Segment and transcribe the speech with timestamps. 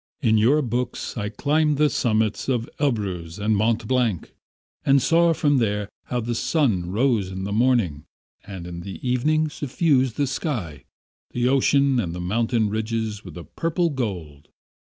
[0.19, 4.33] In your books I climbed the summits of Elbruz and Mont Blanc
[4.83, 8.05] and saw from there how the sun rose in the morning,
[8.43, 10.85] and in the evening suffused the sky,
[11.33, 14.47] the ocean and the mountain ridges with a purple gold.